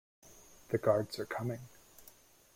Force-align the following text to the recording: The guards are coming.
The 0.69 0.79
guards 0.79 1.19
are 1.19 1.27
coming. 1.27 1.59